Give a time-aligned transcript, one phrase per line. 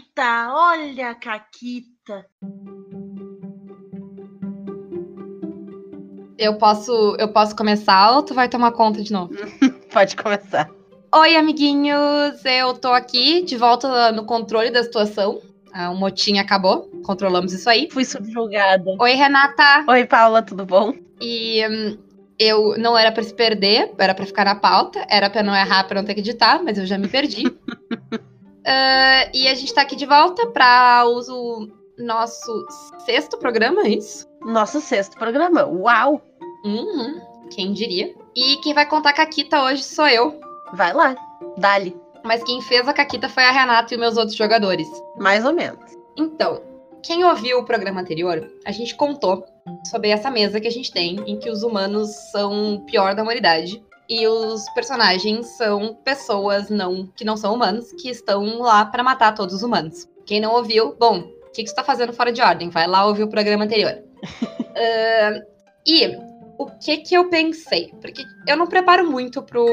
[0.00, 2.26] Caquita, olha a Caquita.
[6.38, 9.34] Eu posso, eu posso começar ou tu vai tomar conta de novo?
[9.92, 10.70] Pode começar.
[11.14, 12.42] Oi, amiguinhos!
[12.44, 15.40] Eu tô aqui de volta no controle da situação.
[15.72, 17.88] Ah, o motim acabou, controlamos isso aí.
[17.90, 18.96] Fui subjugada.
[18.98, 19.84] Oi, Renata!
[19.88, 20.94] Oi, Paula, tudo bom?
[21.20, 21.98] E hum,
[22.38, 25.84] eu não era pra se perder, era pra ficar na pauta, era pra não errar,
[25.84, 27.44] pra não ter que editar, mas eu já me perdi.
[28.72, 31.68] Ah, e a gente tá aqui de volta pra uso
[31.98, 32.64] nosso
[33.04, 34.28] sexto programa, é isso?
[34.42, 35.66] Nosso sexto programa.
[35.66, 36.22] Uau!
[36.64, 38.14] Uhum, quem diria?
[38.36, 40.38] E quem vai contar a Caquita hoje sou eu.
[40.72, 41.16] Vai lá,
[41.58, 41.96] dali.
[42.24, 44.86] Mas quem fez a Caquita foi a Renata e os meus outros jogadores.
[45.18, 45.80] Mais ou menos.
[46.16, 46.62] Então,
[47.02, 49.44] quem ouviu o programa anterior, a gente contou
[49.90, 53.22] sobre essa mesa que a gente tem, em que os humanos são o pior da
[53.24, 53.82] humanidade.
[54.10, 59.32] E os personagens são pessoas não que não são humanos, que estão lá para matar
[59.32, 60.08] todos os humanos.
[60.26, 62.70] Quem não ouviu, bom, o que, que você tá fazendo fora de ordem?
[62.70, 64.02] Vai lá ouvir o programa anterior.
[64.72, 65.42] Ah,
[65.84, 66.16] e
[66.56, 67.92] o que que eu pensei?
[68.00, 69.66] Porque eu não preparo muito pro,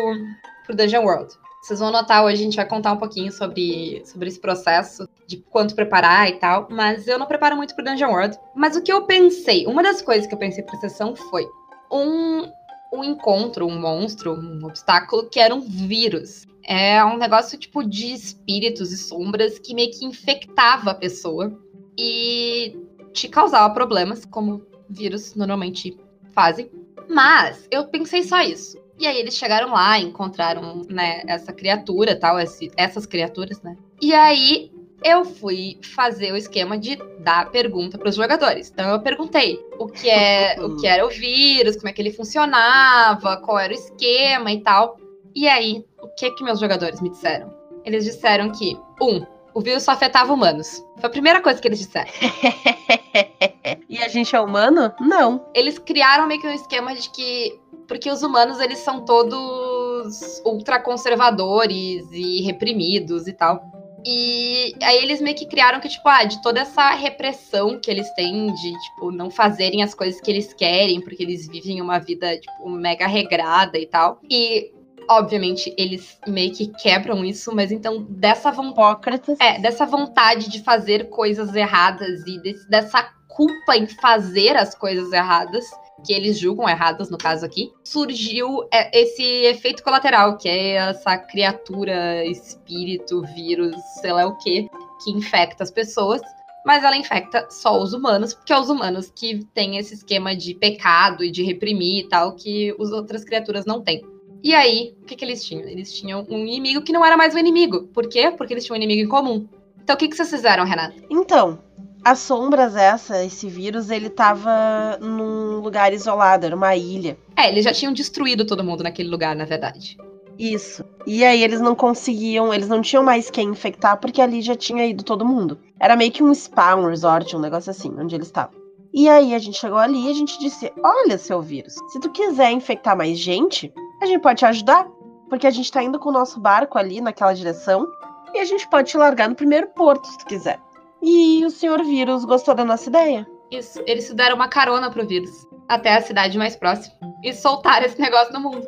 [0.66, 1.34] pro Dungeon World.
[1.62, 5.38] Vocês vão notar hoje, a gente vai contar um pouquinho sobre, sobre esse processo, de
[5.38, 8.40] quanto preparar e tal, mas eu não preparo muito pro Dungeon World.
[8.56, 11.48] Mas o que eu pensei, uma das coisas que eu pensei pra sessão foi
[11.92, 12.52] um,
[12.94, 16.46] um encontro, um monstro, um obstáculo que era um vírus.
[16.64, 21.58] É um negócio tipo de espíritos e sombras que meio que infectava a pessoa
[21.98, 22.76] e
[23.14, 25.98] te causava problemas, como vírus normalmente
[26.34, 26.70] fazem.
[27.10, 28.78] Mas eu pensei só isso.
[29.00, 33.78] E aí eles chegaram lá, encontraram, né, essa criatura, tal, esse- essas criaturas, né?
[34.02, 34.72] E aí
[35.08, 38.70] eu fui fazer o esquema de dar pergunta para os jogadores.
[38.70, 42.12] Então eu perguntei o que é, o que era o vírus, como é que ele
[42.12, 44.98] funcionava, qual era o esquema e tal.
[45.34, 47.54] E aí, o que que meus jogadores me disseram?
[47.86, 50.84] Eles disseram que um, o vírus só afetava humanos.
[50.98, 52.12] Foi a primeira coisa que eles disseram.
[53.88, 54.94] e a gente é humano?
[55.00, 55.46] Não.
[55.54, 57.60] eles criaram meio que um esquema de que.
[57.88, 63.62] Porque os humanos, eles são todos ultraconservadores e reprimidos e tal.
[64.06, 68.10] E aí eles meio que criaram que, tipo, ah, de toda essa repressão que eles
[68.14, 72.38] têm de, tipo, não fazerem as coisas que eles querem, porque eles vivem uma vida,
[72.38, 74.20] tipo, mega regrada e tal.
[74.30, 74.72] E,
[75.10, 79.36] obviamente, eles meio que quebram isso, mas então, dessa vontade.
[79.40, 85.12] É, dessa vontade de fazer coisas erradas e desse- dessa culpa em fazer as coisas
[85.12, 85.66] erradas,
[86.06, 91.18] que eles julgam erradas no caso aqui, surgiu é, esse efeito colateral, que é essa
[91.18, 94.70] criatura, espírito, vírus, sei lá o que,
[95.04, 96.22] que infecta as pessoas.
[96.66, 100.54] Mas ela infecta só os humanos, porque é os humanos que têm esse esquema de
[100.54, 104.04] pecado e de reprimir e tal, que as outras criaturas não têm.
[104.44, 105.68] E aí, o que, que eles tinham?
[105.68, 107.88] Eles tinham um inimigo que não era mais um inimigo.
[107.88, 108.32] Por quê?
[108.32, 109.48] Porque eles tinham um inimigo em comum.
[109.82, 110.96] Então, o que, que vocês fizeram, Renata?
[111.10, 111.60] Então,
[112.04, 117.18] as sombras, essa, esse vírus, ele tava num lugar isolado, era uma ilha.
[117.36, 119.98] É, eles já tinham destruído todo mundo naquele lugar, na verdade.
[120.38, 120.86] Isso.
[121.06, 124.86] E aí eles não conseguiam, eles não tinham mais quem infectar porque ali já tinha
[124.86, 125.58] ido todo mundo.
[125.80, 128.56] Era meio que um spa, um resort, um negócio assim, onde eles estavam.
[128.94, 132.10] E aí a gente chegou ali e a gente disse: Olha, seu vírus, se tu
[132.12, 134.88] quiser infectar mais gente, a gente pode te ajudar.
[135.30, 137.86] Porque a gente tá indo com o nosso barco ali naquela direção
[138.34, 140.60] e a gente pode te largar no primeiro porto, se tu quiser.
[141.02, 143.26] E o senhor vírus gostou da nossa ideia.
[143.52, 145.30] Isso, eles se deram uma carona pro vírus.
[145.70, 146.96] Até a cidade mais próxima.
[147.24, 148.66] E soltaram esse negócio no mundo.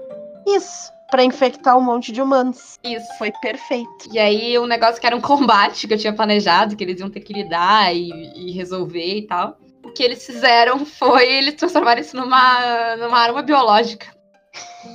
[0.48, 2.78] Isso, pra infectar um monte de humanos.
[2.84, 3.08] Isso.
[3.18, 3.90] Foi perfeito.
[4.12, 7.10] E aí, um negócio que era um combate que eu tinha planejado, que eles iam
[7.10, 9.58] ter que lidar e, e resolver e tal.
[9.84, 14.08] O que eles fizeram foi eles transformaram isso numa, numa arma biológica.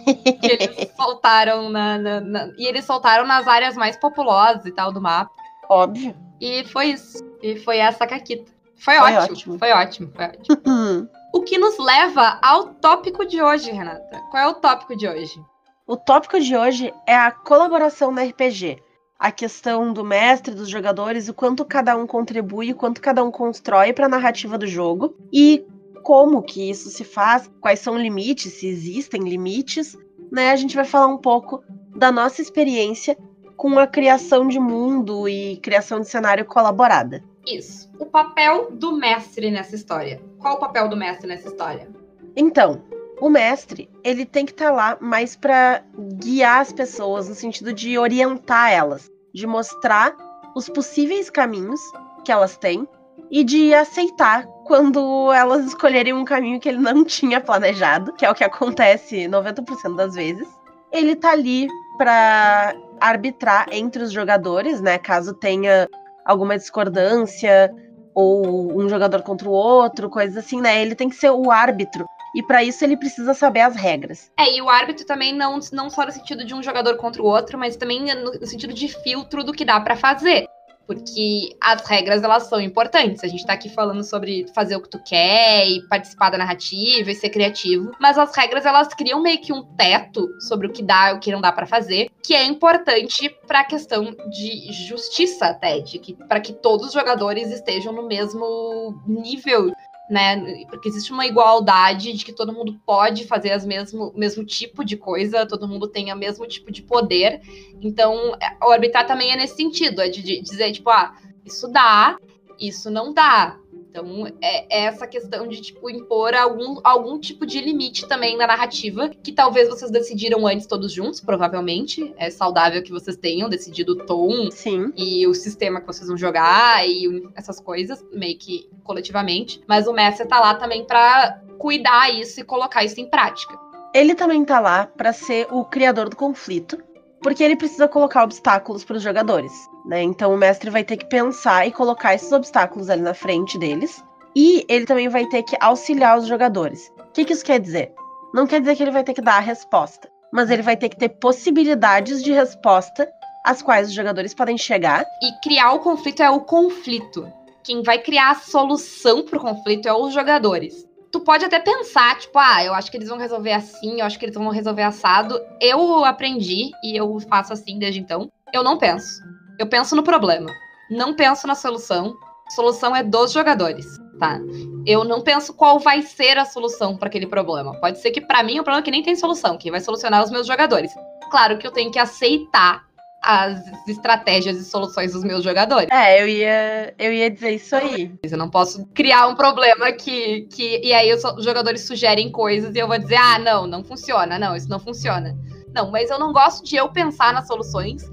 [0.04, 4.92] que eles soltaram na, na- na- E eles soltaram nas áreas mais populosas e tal
[4.92, 5.30] do mapa.
[5.68, 6.14] Óbvio.
[6.44, 7.24] E foi isso.
[7.42, 8.52] E foi essa caquita.
[8.76, 9.58] Foi, Foi ótimo, ótimo.
[9.58, 11.08] Foi ótimo, foi ótimo.
[11.34, 14.22] O que nos leva ao tópico de hoje, Renata.
[14.30, 15.42] Qual é o tópico de hoje?
[15.84, 18.80] O tópico de hoje é a colaboração no RPG.
[19.18, 23.32] A questão do mestre, dos jogadores, o quanto cada um contribui, o quanto cada um
[23.32, 25.66] constrói para a narrativa do jogo e
[26.04, 29.98] como que isso se faz, quais são limites, se existem limites,
[30.30, 30.52] né?
[30.52, 31.64] A gente vai falar um pouco
[31.96, 33.18] da nossa experiência
[33.56, 37.22] com a criação de mundo e criação de cenário colaborada.
[37.46, 37.90] Isso.
[37.98, 40.20] O papel do mestre nessa história.
[40.38, 41.88] Qual o papel do mestre nessa história?
[42.36, 42.82] Então,
[43.20, 45.82] o mestre, ele tem que estar lá mais para
[46.16, 50.14] guiar as pessoas, no sentido de orientar elas, de mostrar
[50.54, 51.80] os possíveis caminhos
[52.24, 52.88] que elas têm
[53.30, 58.30] e de aceitar quando elas escolherem um caminho que ele não tinha planejado, que é
[58.30, 60.48] o que acontece 90% das vezes.
[60.92, 65.88] Ele tá ali para arbitrar entre os jogadores, né, caso tenha
[66.24, 67.72] alguma discordância
[68.14, 70.80] ou um jogador contra o outro, coisas assim, né?
[70.80, 72.06] Ele tem que ser o árbitro.
[72.34, 74.30] E para isso ele precisa saber as regras.
[74.38, 77.26] É, e o árbitro também não, não só no sentido de um jogador contra o
[77.26, 80.48] outro, mas também no sentido de filtro do que dá para fazer
[80.86, 83.24] porque as regras elas são importantes.
[83.24, 87.10] A gente tá aqui falando sobre fazer o que tu quer e participar da narrativa
[87.10, 90.82] e ser criativo, mas as regras elas criam meio que um teto sobre o que
[90.82, 94.72] dá e o que não dá para fazer, que é importante para a questão de
[94.72, 99.72] justiça até, de que para que todos os jogadores estejam no mesmo nível
[100.08, 100.64] né?
[100.68, 104.96] Porque existe uma igualdade de que todo mundo pode fazer o mesmo, mesmo tipo de
[104.96, 107.40] coisa, todo mundo tem o mesmo tipo de poder.
[107.80, 111.14] Então, é, o arbitrar também é nesse sentido, é de, de dizer, tipo, ah,
[111.44, 112.16] isso dá,
[112.58, 113.58] isso não dá.
[113.94, 118.44] Então, é, é, essa questão de, tipo, impor algum, algum tipo de limite também na
[118.44, 122.12] narrativa, que talvez vocês decidiram antes todos juntos, provavelmente.
[122.16, 124.92] É saudável que vocês tenham decidido o tom Sim.
[124.96, 129.60] e o sistema que vocês vão jogar e essas coisas, meio que coletivamente.
[129.68, 133.56] Mas o mestre tá lá também para cuidar isso e colocar isso em prática.
[133.94, 136.82] Ele também tá lá para ser o criador do conflito,
[137.24, 139.50] porque ele precisa colocar obstáculos para os jogadores.
[139.86, 140.02] Né?
[140.02, 144.04] Então o mestre vai ter que pensar e colocar esses obstáculos ali na frente deles.
[144.36, 146.92] E ele também vai ter que auxiliar os jogadores.
[146.98, 147.94] O que, que isso quer dizer?
[148.34, 150.90] Não quer dizer que ele vai ter que dar a resposta, mas ele vai ter
[150.90, 153.08] que ter possibilidades de resposta
[153.42, 155.02] às quais os jogadores podem chegar.
[155.22, 157.26] E criar o conflito é o conflito.
[157.62, 160.86] Quem vai criar a solução pro conflito é os jogadores.
[161.14, 164.18] Tu pode até pensar, tipo, ah, eu acho que eles vão resolver assim, eu acho
[164.18, 165.40] que eles vão resolver assado.
[165.60, 168.28] Eu aprendi e eu faço assim desde então.
[168.52, 169.22] Eu não penso.
[169.56, 170.50] Eu penso no problema,
[170.90, 172.16] não penso na solução.
[172.56, 173.86] Solução é dos jogadores,
[174.18, 174.40] tá?
[174.84, 177.78] Eu não penso qual vai ser a solução para aquele problema.
[177.80, 180.20] Pode ser que para mim o problema é que nem tem solução, quem vai solucionar
[180.20, 180.90] é os meus jogadores.
[181.30, 182.84] Claro que eu tenho que aceitar
[183.24, 185.88] as estratégias e soluções dos meus jogadores.
[185.90, 188.12] É, eu ia, eu ia dizer isso aí.
[188.22, 192.78] Eu não posso criar um problema que, que e aí os jogadores sugerem coisas e
[192.78, 195.36] eu vou dizer, ah, não, não funciona, não, isso não funciona.
[195.74, 198.04] Não, mas eu não gosto de eu pensar nas soluções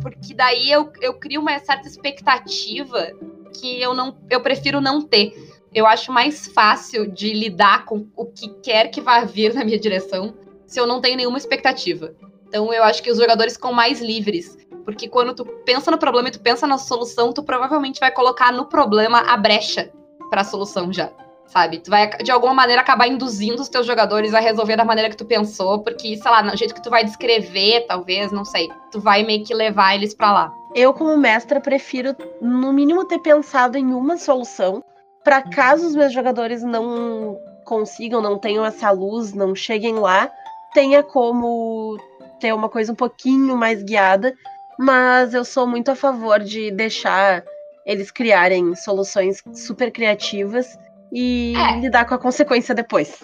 [0.00, 3.12] porque daí eu, eu crio uma certa expectativa
[3.58, 5.32] que eu não eu prefiro não ter.
[5.74, 9.78] Eu acho mais fácil de lidar com o que quer que vá vir na minha
[9.78, 10.34] direção
[10.66, 12.14] se eu não tenho nenhuma expectativa.
[12.48, 14.56] Então eu acho que os jogadores ficam mais livres.
[14.84, 18.52] Porque quando tu pensa no problema e tu pensa na solução, tu provavelmente vai colocar
[18.52, 19.92] no problema a brecha
[20.30, 21.10] para a solução já
[21.48, 21.78] sabe?
[21.78, 25.16] Tu vai, de alguma maneira, acabar induzindo os teus jogadores a resolver da maneira que
[25.16, 29.00] tu pensou, porque, sei lá, no jeito que tu vai descrever, talvez, não sei, tu
[29.00, 30.52] vai meio que levar eles para lá.
[30.74, 34.82] Eu, como mestra, prefiro, no mínimo, ter pensado em uma solução,
[35.24, 40.30] para caso os meus jogadores não consigam, não tenham essa luz, não cheguem lá,
[40.72, 41.98] tenha como
[42.38, 44.34] ter uma coisa um pouquinho mais guiada,
[44.78, 47.44] mas eu sou muito a favor de deixar
[47.84, 50.78] eles criarem soluções super criativas
[51.12, 51.80] e é.
[51.80, 53.22] lidar com a consequência depois.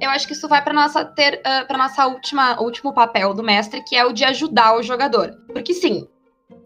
[0.00, 3.32] Eu acho que isso vai para nossa ter uh, ah, para nossa última último papel
[3.32, 5.32] do mestre, que é o de ajudar o jogador.
[5.52, 6.06] Porque sim,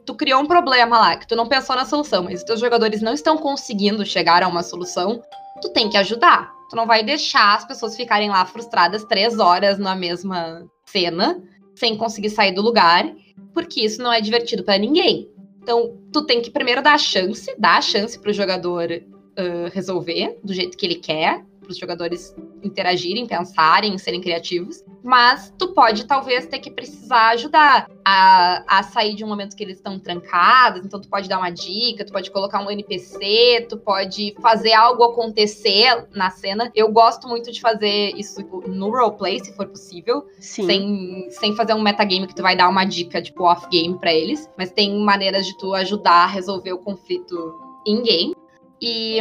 [0.04, 3.00] tu criou um problema lá que tu não pensou na solução, mas os teus jogadores
[3.00, 5.22] não estão conseguindo chegar a uma solução,
[5.62, 6.52] tu tem que ajudar.
[6.68, 11.40] Tu não vai deixar as pessoas ficarem lá frustradas três horas na mesma cena,
[11.80, 13.10] sem conseguir sair do lugar,
[13.54, 15.30] porque isso não é divertido para ninguém.
[15.62, 20.38] Então, tu tem que primeiro dar a chance, dar a chance pro jogador uh, resolver
[20.44, 24.84] do jeito que ele quer, para os jogadores interagirem, pensarem, serem criativos.
[25.02, 29.62] Mas tu pode talvez ter que precisar ajudar a, a sair de um momento que
[29.64, 30.84] eles estão trancados.
[30.84, 35.04] Então tu pode dar uma dica, tu pode colocar um NPC, tu pode fazer algo
[35.04, 36.70] acontecer na cena.
[36.74, 40.26] Eu gosto muito de fazer isso no roleplay, se for possível.
[40.38, 40.66] Sim.
[40.66, 44.50] Sem, sem fazer um metagame que tu vai dar uma dica, tipo, off-game para eles.
[44.58, 47.54] Mas tem maneiras de tu ajudar a resolver o conflito
[47.86, 48.34] in-game.
[48.82, 49.20] E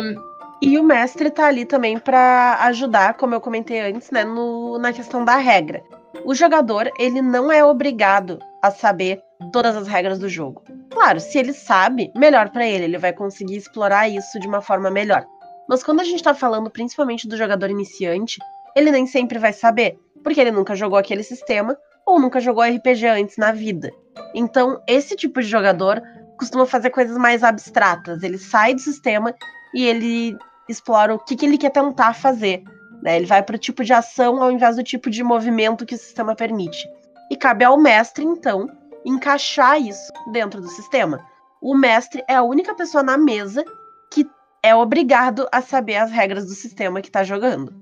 [0.62, 4.92] e o mestre tá ali também para ajudar, como eu comentei antes, né, no, na
[4.92, 5.82] questão da regra.
[6.26, 9.22] O jogador, ele não é obrigado a saber
[9.54, 10.64] todas as regras do jogo.
[10.90, 14.90] Claro, se ele sabe, melhor para ele, ele vai conseguir explorar isso de uma forma
[14.90, 15.26] melhor.
[15.68, 18.40] Mas quando a gente tá falando principalmente do jogador iniciante,
[18.76, 23.06] ele nem sempre vai saber, porque ele nunca jogou aquele sistema ou nunca jogou RPG
[23.06, 23.92] antes na vida.
[24.34, 26.02] Então, esse tipo de jogador
[26.38, 28.24] costuma fazer coisas mais abstratas.
[28.24, 29.34] Ele sai do sistema
[29.74, 30.38] e ele
[30.70, 32.64] explora o que, que ele quer tentar fazer.
[33.02, 33.18] Né?
[33.18, 35.98] Ele vai para o tipo de ação ao invés do tipo de movimento que o
[35.98, 36.88] sistema permite.
[37.32, 38.70] E cabe ao mestre, então,
[39.06, 41.26] encaixar isso dentro do sistema.
[41.62, 43.64] O mestre é a única pessoa na mesa
[44.12, 44.26] que
[44.64, 47.74] é obrigado a saber as regras do sistema que está jogando.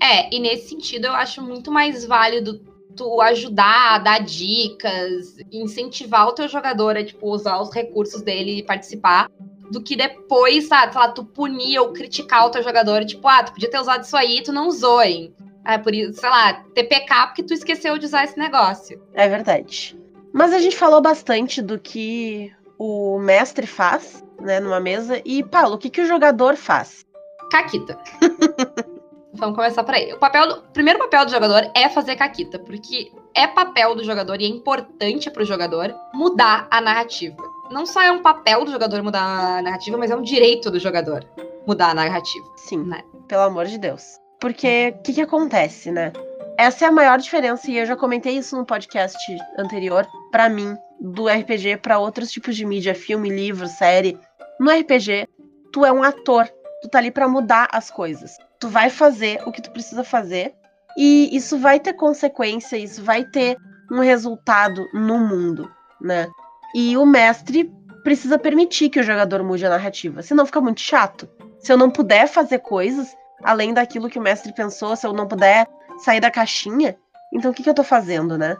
[0.00, 2.60] É, e nesse sentido eu acho muito mais válido
[2.96, 8.62] tu ajudar, dar dicas, incentivar o teu jogador a tipo usar os recursos dele e
[8.62, 9.30] participar,
[9.70, 13.42] do que depois, sabe, sei lá, tu punir ou criticar o teu jogador, tipo, ah,
[13.42, 15.34] tu podia ter usado isso aí e tu não usou, hein?
[15.64, 19.02] Ah, por isso, sei lá, TPK porque tu esqueceu de usar esse negócio.
[19.14, 19.98] É verdade.
[20.32, 25.20] Mas a gente falou bastante do que o mestre faz, né, numa mesa.
[25.24, 27.04] E, Paulo, o que, que o jogador faz?
[27.50, 27.98] Caquita.
[29.34, 30.12] Vamos começar por aí.
[30.12, 34.02] O, papel do, o primeiro papel do jogador é fazer caquita, porque é papel do
[34.02, 37.36] jogador e é importante para o jogador mudar a narrativa.
[37.70, 40.78] Não só é um papel do jogador mudar a narrativa, mas é um direito do
[40.78, 41.24] jogador
[41.66, 42.46] mudar a narrativa.
[42.56, 43.02] Sim, né?
[43.28, 44.18] pelo amor de Deus.
[44.40, 46.12] Porque o que, que acontece, né?
[46.56, 49.16] Essa é a maior diferença, e eu já comentei isso no podcast
[49.56, 54.18] anterior, para mim, do RPG para outros tipos de mídia, filme, livro, série.
[54.58, 55.28] No RPG,
[55.72, 56.48] tu é um ator,
[56.82, 58.36] tu tá ali para mudar as coisas.
[58.58, 60.52] Tu vai fazer o que tu precisa fazer
[60.96, 63.56] e isso vai ter consequência, isso vai ter
[63.92, 65.70] um resultado no mundo,
[66.00, 66.28] né?
[66.74, 67.72] E o mestre
[68.02, 71.28] precisa permitir que o jogador mude a narrativa, senão fica muito chato.
[71.58, 75.26] Se eu não puder fazer coisas além daquilo que o mestre pensou, se eu não
[75.26, 75.66] puder
[75.98, 76.96] sair da caixinha,
[77.32, 78.56] então o que, que eu tô fazendo, né?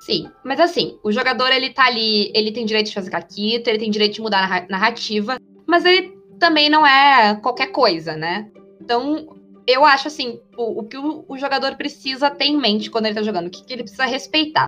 [0.00, 3.78] Sim, mas assim, o jogador ele tá ali, ele tem direito de fazer caquita, ele
[3.78, 8.50] tem direito de mudar a narrativa, mas ele também não é qualquer coisa, né?
[8.80, 9.26] Então,
[9.66, 13.14] eu acho assim, o, o que o, o, jogador precisa ter em mente quando ele
[13.14, 14.66] tá jogando, o que, que ele precisa respeitar.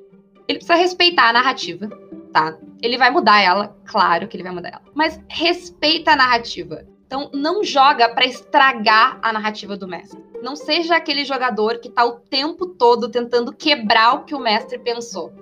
[0.48, 1.88] Ele precisa respeitar a narrativa,
[2.32, 2.56] tá?
[2.86, 4.82] Ele vai mudar ela, claro que ele vai mudar ela.
[4.94, 6.86] Mas respeita a narrativa.
[7.04, 10.24] Então, não joga para estragar a narrativa do mestre.
[10.40, 14.78] Não seja aquele jogador que tá o tempo todo tentando quebrar o que o mestre
[14.78, 15.32] pensou.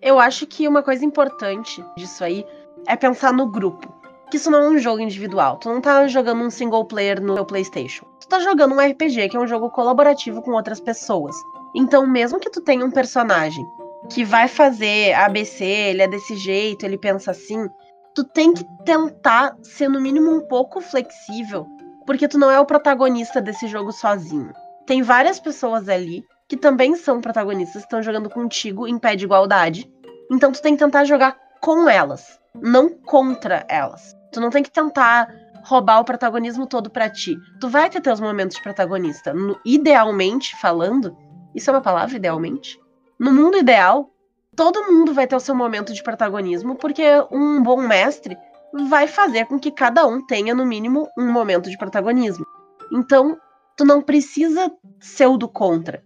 [0.00, 2.42] Eu acho que uma coisa importante disso aí
[2.86, 3.92] é pensar no grupo.
[4.30, 5.58] Que isso não é um jogo individual.
[5.58, 8.06] Tu não tá jogando um single player no teu PlayStation.
[8.18, 11.36] Tu tá jogando um RPG, que é um jogo colaborativo com outras pessoas.
[11.74, 13.62] Então, mesmo que tu tenha um personagem
[14.10, 17.68] que vai fazer ABC, ele é desse jeito, ele pensa assim,
[18.14, 21.66] tu tem que tentar ser no mínimo um pouco flexível,
[22.06, 24.52] porque tu não é o protagonista desse jogo sozinho.
[24.86, 29.90] Tem várias pessoas ali que também são protagonistas, estão jogando contigo em pé de igualdade.
[30.30, 34.14] Então tu tem que tentar jogar com elas, não contra elas.
[34.30, 35.28] Tu não tem que tentar
[35.64, 37.38] roubar o protagonismo todo para ti.
[37.58, 39.32] Tu vai ter teus momentos de protagonista.
[39.32, 41.16] No, idealmente falando,
[41.54, 42.78] isso é uma palavra idealmente?
[43.18, 44.10] No mundo ideal,
[44.56, 48.36] todo mundo vai ter o seu momento de protagonismo, porque um bom mestre
[48.88, 52.44] vai fazer com que cada um tenha, no mínimo, um momento de protagonismo.
[52.92, 53.38] Então,
[53.76, 56.02] tu não precisa ser o do contra.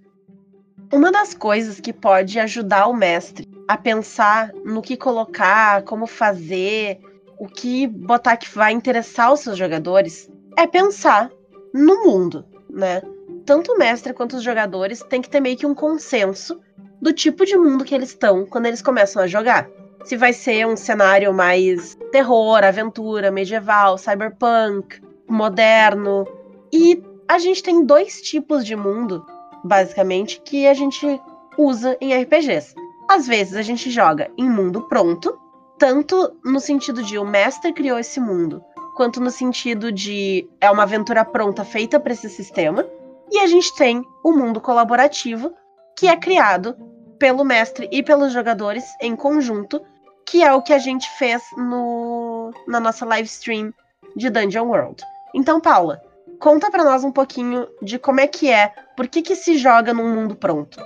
[0.93, 7.01] Uma das coisas que pode ajudar o mestre a pensar no que colocar, como fazer,
[7.39, 11.31] o que botar que vai interessar os seus jogadores, é pensar
[11.73, 13.03] no mundo, né?
[13.45, 16.61] Tanto o mestre quanto os jogadores têm que ter meio que um consenso
[17.01, 19.69] do tipo de mundo que eles estão quando eles começam a jogar.
[20.05, 26.27] Se vai ser um cenário mais terror, aventura, medieval, cyberpunk, moderno.
[26.73, 29.25] E a gente tem dois tipos de mundo,
[29.63, 31.21] basicamente, que a gente
[31.57, 32.75] usa em RPGs.
[33.11, 35.39] Às vezes a gente joga em mundo pronto,
[35.79, 38.63] tanto no sentido de o mestre criou esse mundo,
[38.97, 42.87] quanto no sentido de é uma aventura pronta feita para esse sistema.
[43.31, 45.53] E a gente tem o mundo colaborativo,
[45.99, 46.77] que é criado
[47.19, 49.83] pelo mestre e pelos jogadores em conjunto,
[50.25, 53.75] que é o que a gente fez no, na nossa live stream
[54.15, 55.03] de Dungeon World.
[55.35, 56.01] Então, Paula,
[56.39, 59.93] conta para nós um pouquinho de como é que é, por que que se joga
[59.93, 60.79] num mundo pronto.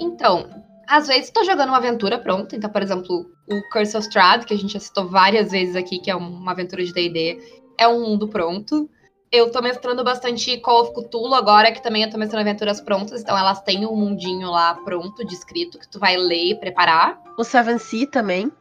[0.00, 0.50] Então,
[0.88, 4.54] às vezes estou jogando uma aventura pronta, então, por exemplo, o Curse of Strahd, que
[4.54, 7.38] a gente já citou várias vezes aqui, que é uma aventura de D&D,
[7.78, 8.90] é um mundo pronto.
[9.30, 13.20] Eu tô mestrando bastante Call of Cthulhu agora, que também eu tô mestrando aventuras prontas,
[13.20, 17.20] então elas têm um mundinho lá pronto, descrito, que tu vai ler e preparar.
[17.36, 18.52] O Seven Sea também.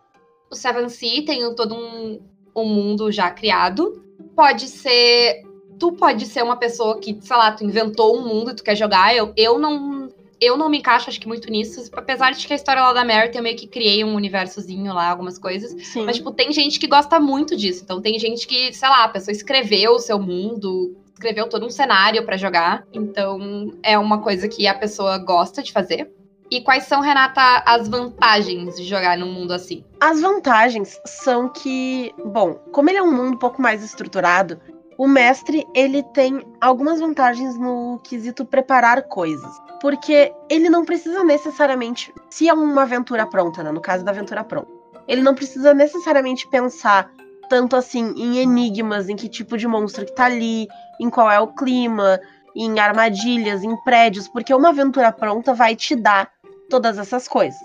[0.50, 2.20] O Seven Sea tem todo um,
[2.56, 4.04] um mundo já criado.
[4.36, 5.44] Pode ser.
[5.78, 8.76] Tu pode ser uma pessoa que, sei lá, tu inventou um mundo e tu quer
[8.76, 9.16] jogar.
[9.16, 10.05] Eu, eu não
[10.40, 11.90] eu não me encaixo, acho que, muito nisso.
[11.94, 15.10] Apesar de que a história lá da Merit eu meio que criei um universozinho lá,
[15.10, 15.72] algumas coisas.
[15.86, 16.06] Sim.
[16.06, 17.84] Mas, tipo, tem gente que gosta muito disso.
[17.84, 21.70] Então, tem gente que, sei lá, a pessoa escreveu o seu mundo, escreveu todo um
[21.70, 22.86] cenário para jogar.
[22.94, 26.12] Então, é uma coisa que a pessoa gosta de fazer.
[26.52, 29.84] E quais são, Renata, as vantagens de jogar num mundo assim?
[30.00, 34.60] As vantagens são que, bom, como ele é um mundo um pouco mais estruturado,
[34.98, 39.52] o mestre ele tem algumas vantagens no quesito preparar coisas.
[39.82, 42.14] Porque ele não precisa necessariamente.
[42.30, 43.72] Se é uma aventura pronta, né?
[43.72, 44.72] No caso da aventura pronta.
[45.08, 47.12] Ele não precisa necessariamente pensar
[47.50, 50.68] tanto assim em enigmas, em que tipo de monstro que tá ali,
[51.00, 52.20] em qual é o clima,
[52.56, 56.32] em armadilhas, em prédios, porque uma aventura pronta vai te dar
[56.70, 57.62] todas essas coisas.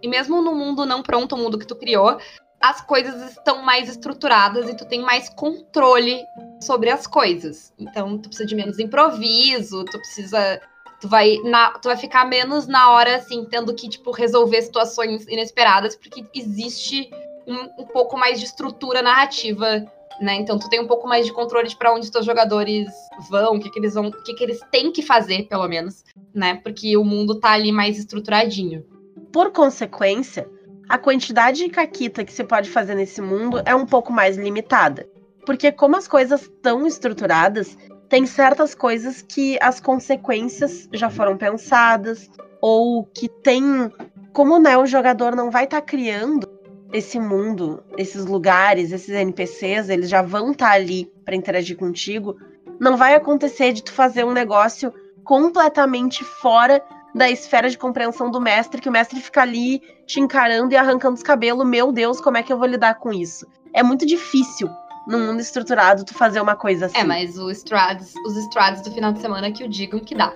[0.00, 2.18] E mesmo no mundo não pronto, o mundo que tu criou,
[2.60, 6.24] as coisas estão mais estruturadas e tu tem mais controle
[6.60, 7.72] sobre as coisas.
[7.78, 10.60] Então, tu precisa de menos improviso, tu precisa.
[11.00, 15.28] Tu vai, na, tu vai ficar menos na hora, assim, tendo que, tipo, resolver situações
[15.28, 17.08] inesperadas, porque existe
[17.46, 19.86] um, um pouco mais de estrutura narrativa,
[20.20, 20.34] né?
[20.34, 22.88] Então, tu tem um pouco mais de controle de pra onde os teus jogadores
[23.30, 26.04] vão, o que, que eles vão, o que, que eles têm que fazer, pelo menos,
[26.34, 26.56] né?
[26.64, 28.84] Porque o mundo tá ali mais estruturadinho.
[29.32, 30.50] Por consequência,
[30.88, 35.08] a quantidade de caquita que se pode fazer nesse mundo é um pouco mais limitada.
[35.44, 37.76] Porque como as coisas estão estruturadas,
[38.08, 42.30] tem certas coisas que as consequências já foram pensadas,
[42.60, 43.92] ou que tem.
[44.32, 46.48] Como né, o jogador não vai estar tá criando
[46.92, 52.36] esse mundo, esses lugares, esses NPCs, eles já vão estar tá ali para interagir contigo.
[52.80, 54.92] Não vai acontecer de tu fazer um negócio
[55.24, 56.82] completamente fora
[57.14, 61.14] da esfera de compreensão do mestre, que o mestre fica ali te encarando e arrancando
[61.14, 61.66] os cabelos.
[61.66, 63.46] Meu Deus, como é que eu vou lidar com isso?
[63.72, 64.68] É muito difícil
[65.06, 66.98] num mundo estruturado tu fazer uma coisa assim.
[66.98, 70.32] É, mas o Strats, os Strats do final de semana que o digam que dá.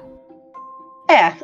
[1.09, 1.35] É.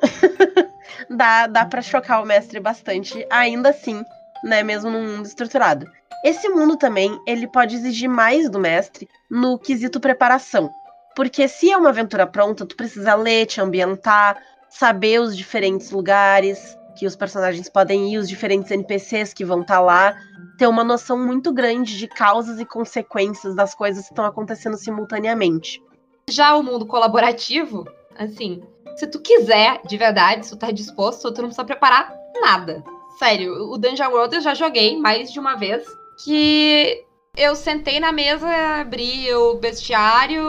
[1.15, 4.03] dá dá para chocar o mestre bastante, ainda assim,
[4.43, 5.87] né, mesmo num mundo estruturado.
[6.25, 10.71] Esse mundo também, ele pode exigir mais do mestre no quesito preparação.
[11.15, 14.41] Porque se é uma aventura pronta, tu precisa ler, te ambientar,
[14.71, 19.77] saber os diferentes lugares que os personagens podem ir, os diferentes NPCs que vão estar
[19.77, 20.17] tá lá,
[20.59, 25.81] ter uma noção muito grande de causas e consequências das coisas que estão acontecendo simultaneamente.
[26.29, 27.87] Já o mundo colaborativo,
[28.19, 28.63] assim,
[28.97, 32.83] se tu quiser, de verdade, se tu tá disposto, tu não precisa preparar nada.
[33.19, 35.87] Sério, o Dungeon World eu já joguei mais de uma vez,
[36.25, 37.05] que
[37.39, 38.49] eu sentei na mesa,
[38.81, 40.43] abri o bestiário,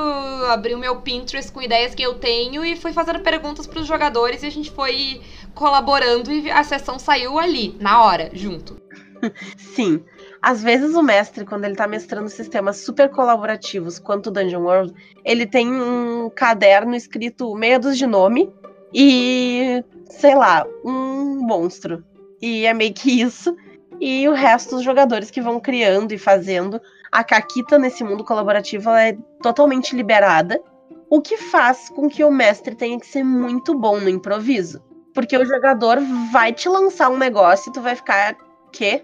[0.48, 3.88] abri o meu Pinterest com ideias que eu tenho e fui fazendo perguntas para os
[3.88, 5.22] jogadores e a gente foi
[5.54, 8.82] colaborando e a sessão saiu ali, na hora, junto.
[9.56, 10.04] Sim.
[10.42, 14.94] Às vezes o mestre, quando ele tá mestrando sistemas super colaborativos, quanto o Dungeon World,
[15.24, 18.50] ele tem um caderno escrito dúzia de nome
[18.92, 22.04] e, sei lá, um monstro.
[22.42, 23.56] E é meio que isso
[24.00, 26.82] e o resto dos jogadores que vão criando e fazendo.
[27.12, 30.62] A Caquita nesse mundo colaborativo é totalmente liberada,
[31.10, 34.82] o que faz com que o mestre tenha que ser muito bom no improviso.
[35.14, 35.98] Porque o jogador
[36.32, 38.38] vai te lançar um negócio e tu vai ficar.
[38.72, 39.04] Quê?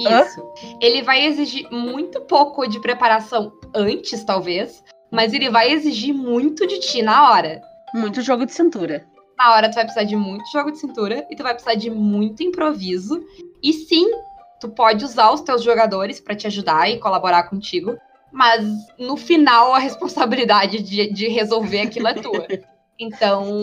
[0.00, 0.40] Isso.
[0.40, 0.76] Hã?
[0.80, 6.78] Ele vai exigir muito pouco de preparação antes, talvez, mas ele vai exigir muito de
[6.80, 7.62] ti na hora.
[7.94, 9.06] Muito jogo de cintura.
[9.38, 11.90] Na hora tu vai precisar de muito jogo de cintura e tu vai precisar de
[11.90, 13.22] muito improviso.
[13.62, 14.06] E sim,
[14.66, 17.96] tu pode usar os teus jogadores para te ajudar e colaborar contigo,
[18.32, 18.64] mas
[18.98, 22.46] no final a responsabilidade de, de resolver aquilo é tua.
[22.98, 23.60] Então,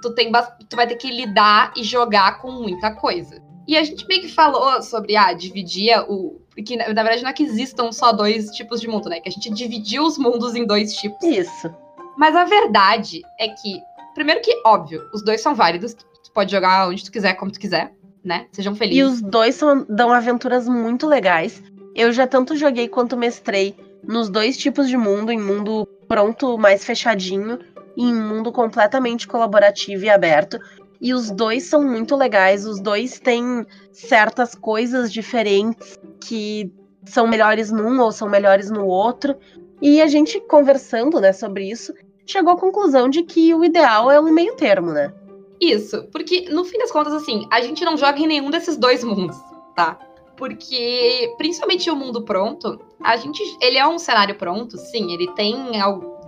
[0.00, 3.38] tu, tem, tu vai ter que lidar e jogar com muita coisa.
[3.68, 6.40] E a gente meio que falou sobre, ah, dividir o.
[6.64, 9.20] Que na, na verdade não é que existam só dois tipos de mundo, né?
[9.20, 11.22] Que a gente dividiu os mundos em dois tipos.
[11.22, 11.70] Isso.
[12.16, 13.78] Mas a verdade é que,
[14.14, 15.92] primeiro que, óbvio, os dois são válidos.
[15.92, 17.92] Tu pode jogar onde tu quiser, como tu quiser
[18.26, 18.46] né?
[18.50, 18.98] Sejam felizes.
[18.98, 21.62] E os dois são, dão aventuras muito legais.
[21.94, 26.84] Eu já tanto joguei quanto mestrei nos dois tipos de mundo, em mundo pronto, mais
[26.84, 27.58] fechadinho,
[27.96, 30.58] e em mundo completamente colaborativo e aberto.
[31.00, 36.72] E os dois são muito legais, os dois têm certas coisas diferentes que
[37.04, 39.36] são melhores num ou são melhores no outro.
[39.80, 41.94] E a gente conversando, né, sobre isso,
[42.26, 45.12] chegou à conclusão de que o ideal é um meio termo, né?
[45.60, 49.02] Isso, porque no fim das contas, assim, a gente não joga em nenhum desses dois
[49.02, 49.36] mundos,
[49.74, 49.98] tá?
[50.36, 53.42] Porque, principalmente o mundo pronto, a gente.
[53.60, 55.56] Ele é um cenário pronto, sim, ele tem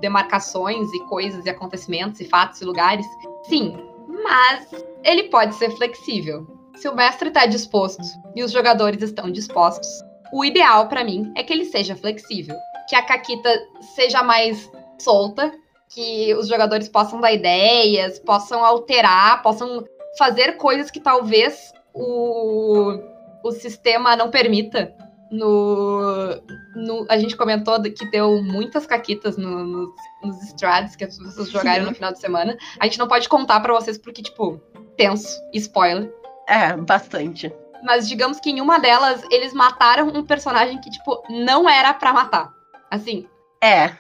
[0.01, 3.07] demarcações e coisas e acontecimentos e fatos e lugares,
[3.45, 3.77] sim.
[4.25, 4.69] Mas
[5.05, 6.47] ele pode ser flexível.
[6.77, 8.03] Se o mestre está disposto
[8.35, 9.89] e os jogadores estão dispostos,
[10.33, 12.57] o ideal para mim é que ele seja flexível.
[12.89, 13.51] Que a Caquita
[13.95, 15.53] seja mais solta,
[15.89, 19.85] que os jogadores possam dar ideias, possam alterar, possam
[20.19, 22.99] fazer coisas que talvez o,
[23.43, 24.95] o sistema não permita.
[25.31, 26.41] No,
[26.75, 29.91] no, a gente comentou que deu muitas caquitas no, nos,
[30.25, 31.91] nos strats que as pessoas jogaram Sim.
[31.91, 32.57] no final de semana.
[32.81, 34.59] A gente não pode contar para vocês porque, tipo,
[34.97, 36.11] tenso, spoiler.
[36.49, 37.53] É, bastante.
[37.83, 42.13] Mas digamos que em uma delas, eles mataram um personagem que, tipo, não era para
[42.13, 42.53] matar.
[42.91, 43.27] Assim.
[43.63, 43.93] É,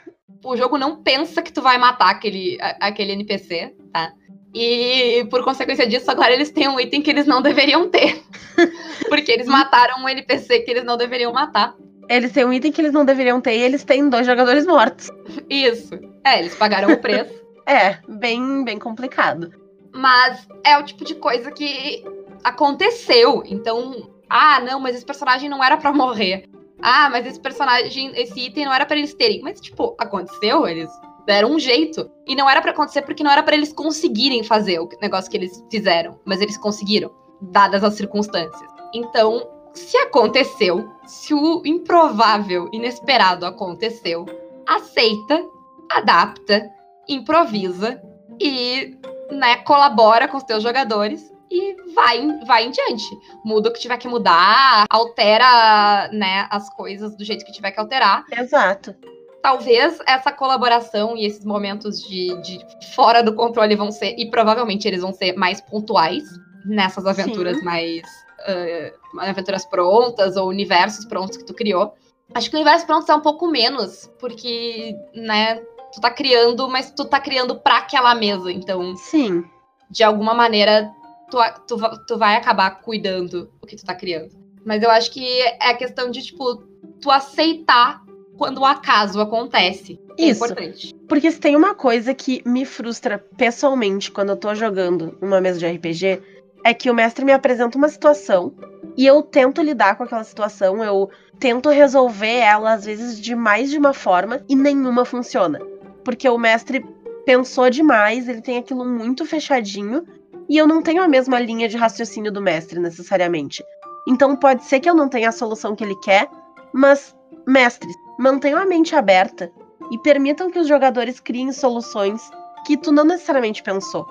[0.44, 4.12] o jogo não pensa que tu vai matar aquele, aquele NPC, tá?
[4.54, 8.22] E por consequência disso, agora eles têm um item que eles não deveriam ter.
[9.08, 11.74] Porque eles mataram um NPC que eles não deveriam matar.
[12.08, 15.10] Eles têm um item que eles não deveriam ter e eles têm dois jogadores mortos.
[15.50, 15.94] Isso.
[16.24, 17.30] É, eles pagaram o preço.
[17.66, 19.52] é, bem, bem complicado.
[19.92, 22.02] Mas é o tipo de coisa que
[22.42, 23.42] aconteceu.
[23.46, 26.44] Então, Ah, não, mas esse personagem não era para morrer.
[26.80, 29.40] Ah, mas esse personagem, esse item não era para eles terem.
[29.42, 30.90] Mas, tipo, aconteceu, eles
[31.26, 32.10] deram um jeito.
[32.26, 35.36] E não era para acontecer porque não era para eles conseguirem fazer o negócio que
[35.36, 36.18] eles fizeram.
[36.24, 37.10] Mas eles conseguiram,
[37.40, 38.70] dadas as circunstâncias.
[38.94, 44.26] Então, se aconteceu, se o improvável, inesperado aconteceu,
[44.66, 45.44] aceita,
[45.90, 46.68] adapta,
[47.08, 48.00] improvisa
[48.40, 48.96] e
[49.30, 53.06] né, colabora com os teus jogadores e vai, vai em diante.
[53.44, 57.80] Muda o que tiver que mudar, altera né, as coisas do jeito que tiver que
[57.80, 58.24] alterar.
[58.32, 58.94] Exato.
[59.42, 62.60] Talvez essa colaboração e esses momentos de, de
[62.94, 66.24] fora do controle vão ser, e provavelmente eles vão ser mais pontuais
[66.64, 67.64] nessas aventuras Sim.
[67.64, 68.02] mais.
[68.38, 71.92] Uh, aventuras prontas ou universos prontos que tu criou.
[72.34, 75.56] Acho que o universo pronto é um pouco menos, porque, né,
[75.92, 78.52] tu tá criando, mas tu tá criando pra aquela mesa.
[78.52, 79.44] Então, sim.
[79.90, 80.90] De alguma maneira,
[81.30, 84.30] tu, tu, tu vai acabar cuidando o que tu tá criando.
[84.64, 86.62] Mas eu acho que é a questão de, tipo,
[87.00, 88.02] tu aceitar
[88.36, 90.00] quando o acaso acontece.
[90.18, 90.44] É Isso.
[90.44, 90.94] importante.
[91.08, 95.58] Porque se tem uma coisa que me frustra pessoalmente quando eu tô jogando uma mesa
[95.58, 96.22] de RPG,
[96.64, 98.52] é que o mestre me apresenta uma situação
[98.96, 103.70] e eu tento lidar com aquela situação, eu tento resolver ela, às vezes, de mais
[103.70, 105.60] de uma forma e nenhuma funciona.
[106.04, 106.84] Porque o mestre
[107.24, 110.04] pensou demais, ele tem aquilo muito fechadinho
[110.48, 113.64] e eu não tenho a mesma linha de raciocínio do mestre, necessariamente.
[114.06, 116.28] Então pode ser que eu não tenha a solução que ele quer,
[116.72, 117.14] mas,
[117.46, 119.52] mestres, mantenham a mente aberta
[119.90, 122.30] e permitam que os jogadores criem soluções
[122.66, 124.06] que tu não necessariamente pensou.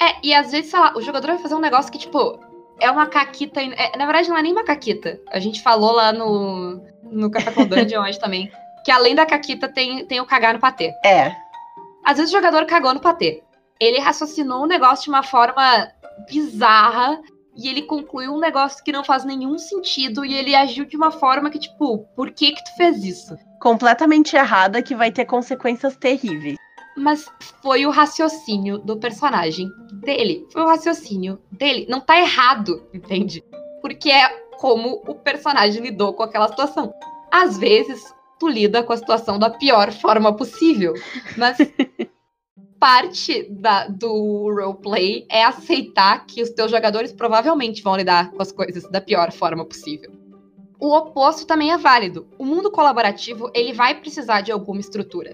[0.00, 2.38] É, e às vezes, sei lá, o jogador vai fazer um negócio que, tipo,
[2.80, 3.60] é uma caquita.
[3.60, 5.20] É, na verdade, não é nem uma caquita.
[5.30, 8.50] A gente falou lá no, no Café com Dungeon hoje também.
[8.84, 10.92] Que além da caquita tem, tem o cagar no patê.
[11.04, 11.34] É.
[12.04, 13.42] Às vezes o jogador cagou no patê.
[13.80, 15.88] Ele raciocinou o negócio de uma forma
[16.30, 17.20] bizarra
[17.56, 21.10] e ele concluiu um negócio que não faz nenhum sentido e ele agiu de uma
[21.10, 23.36] forma que, tipo, por que que tu fez isso?
[23.60, 26.58] Completamente errada que vai ter consequências terríveis
[26.98, 27.30] mas
[27.62, 30.46] foi o raciocínio do personagem dele.
[30.52, 31.86] Foi o raciocínio dele.
[31.88, 33.42] Não tá errado, entende?
[33.80, 36.92] Porque é como o personagem lidou com aquela situação.
[37.30, 40.92] Às vezes, tu lida com a situação da pior forma possível,
[41.36, 41.58] mas
[42.78, 44.12] parte da, do
[44.52, 49.32] roleplay é aceitar que os teus jogadores provavelmente vão lidar com as coisas da pior
[49.32, 50.12] forma possível.
[50.80, 52.28] O oposto também é válido.
[52.38, 55.32] O mundo colaborativo, ele vai precisar de alguma estrutura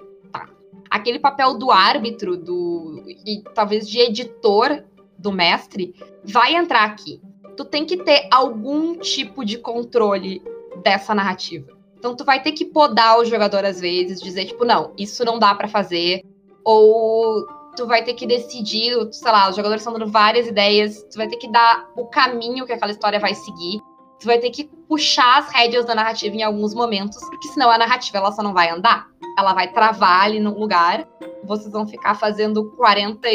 [0.95, 4.85] aquele papel do árbitro, do e talvez de editor
[5.19, 7.21] do mestre, vai entrar aqui.
[7.57, 10.41] Tu tem que ter algum tipo de controle
[10.85, 11.73] dessa narrativa.
[11.99, 15.37] Então tu vai ter que podar o jogador às vezes, dizer tipo, não, isso não
[15.37, 16.23] dá para fazer,
[16.65, 17.47] ou
[17.77, 21.29] tu vai ter que decidir, sei lá, os jogadores estão dando várias ideias, tu vai
[21.29, 23.81] ter que dar o caminho que aquela história vai seguir.
[24.21, 27.77] Tu vai ter que puxar as rédeas da narrativa em alguns momentos, porque senão a
[27.77, 31.07] narrativa ela só não vai andar ela vai travar ali no lugar.
[31.45, 33.29] Vocês vão ficar fazendo 40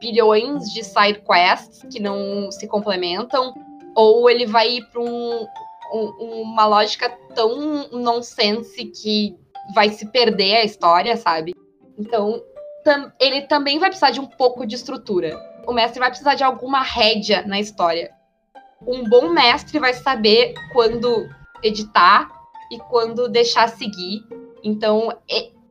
[0.00, 3.54] bilhões de side quests que não se complementam,
[3.94, 5.46] ou ele vai ir para um,
[5.92, 9.36] um, uma lógica tão nonsense que
[9.74, 11.54] vai se perder a história, sabe?
[11.98, 12.42] Então,
[12.84, 15.38] tam, ele também vai precisar de um pouco de estrutura.
[15.66, 18.10] O mestre vai precisar de alguma rédea na história.
[18.86, 21.28] Um bom mestre vai saber quando
[21.62, 22.28] editar
[22.70, 24.24] e quando deixar seguir
[24.62, 25.12] então,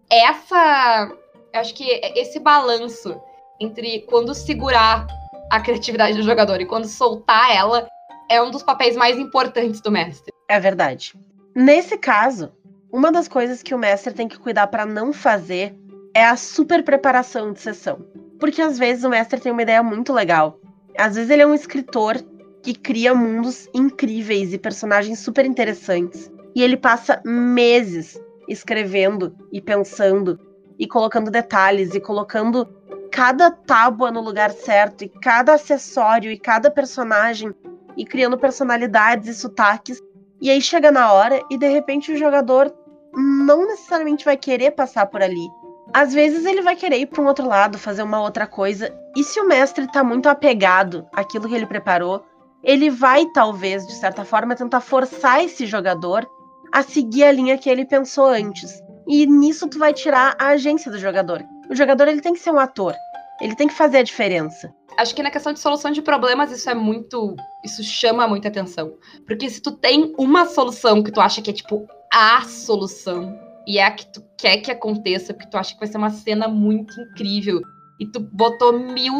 [0.09, 1.11] essa.
[1.53, 1.83] Acho que
[2.15, 3.19] esse balanço
[3.59, 5.05] entre quando segurar
[5.49, 7.87] a criatividade do jogador e quando soltar ela
[8.29, 10.33] é um dos papéis mais importantes do mestre.
[10.49, 11.13] É verdade.
[11.53, 12.53] Nesse caso,
[12.91, 15.75] uma das coisas que o mestre tem que cuidar para não fazer
[16.13, 18.05] é a super preparação de sessão.
[18.39, 20.59] Porque às vezes o mestre tem uma ideia muito legal.
[20.97, 22.17] Às vezes ele é um escritor
[22.61, 26.31] que cria mundos incríveis e personagens super interessantes.
[26.55, 30.39] E ele passa meses escrevendo e pensando
[30.77, 32.67] e colocando detalhes e colocando
[33.11, 37.53] cada tábua no lugar certo e cada acessório e cada personagem
[37.95, 40.01] e criando personalidades e sotaques.
[40.41, 42.73] E aí chega na hora e de repente o jogador
[43.13, 45.60] não necessariamente vai querer passar por ali.
[45.93, 48.93] Às vezes ele vai querer ir para um outro lado, fazer uma outra coisa.
[49.15, 52.23] E se o mestre está muito apegado àquilo que ele preparou,
[52.63, 56.27] ele vai talvez, de certa forma, tentar forçar esse jogador
[56.71, 58.81] a seguir a linha que ele pensou antes.
[59.07, 61.43] E nisso tu vai tirar a agência do jogador.
[61.69, 62.95] O jogador ele tem que ser um ator.
[63.41, 64.73] Ele tem que fazer a diferença.
[64.97, 68.93] Acho que na questão de solução de problemas isso é muito, isso chama muita atenção,
[69.25, 73.77] porque se tu tem uma solução que tu acha que é tipo a solução e
[73.77, 76.47] é a que tu quer que aconteça, porque tu acha que vai ser uma cena
[76.47, 77.61] muito incrível
[77.99, 79.19] e tu botou mil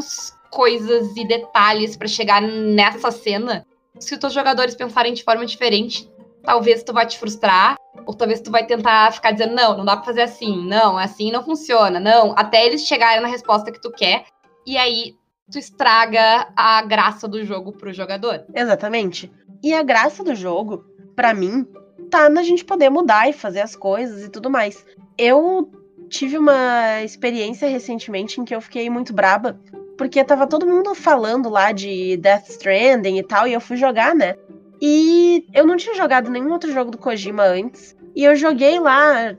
[0.50, 3.66] coisas e detalhes para chegar nessa cena,
[4.00, 6.12] se os teus jogadores pensarem de forma diferente,
[6.44, 7.76] talvez tu vai te frustrar,
[8.06, 11.32] ou talvez tu vai tentar ficar dizendo, não, não dá pra fazer assim, não, assim
[11.32, 14.26] não funciona, não, até eles chegarem na resposta que tu quer,
[14.66, 15.16] e aí
[15.52, 18.46] tu estraga a graça do jogo pro jogador.
[18.54, 19.32] Exatamente.
[19.62, 21.68] E a graça do jogo, para mim,
[22.12, 24.86] tá na gente poder mudar e fazer as coisas e tudo mais.
[25.18, 25.72] Eu
[26.10, 29.60] tive uma experiência recentemente em que eu fiquei muito braba,
[29.98, 34.14] porque tava todo mundo falando lá de Death Stranding e tal, e eu fui jogar,
[34.14, 34.36] né?
[34.82, 37.96] E eu não tinha jogado nenhum outro jogo do Kojima antes.
[38.16, 39.36] E eu joguei lá